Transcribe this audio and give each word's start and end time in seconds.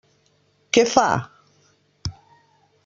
Què 0.77 0.85
fa? 0.93 1.05